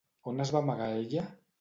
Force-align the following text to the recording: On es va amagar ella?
On 0.31 0.41
es 0.45 0.53
va 0.55 0.63
amagar 0.65 0.89
ella? 1.05 1.31